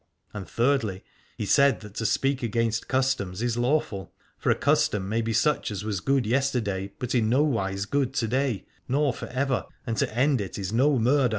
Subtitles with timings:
[0.33, 1.03] And thirdly,
[1.37, 5.69] he said that to speak against customs is lawful: for a custom may be such
[5.69, 10.11] as was good yesterday, but in nowise good to day, nor for ever, and to
[10.11, 11.29] end it is no murder.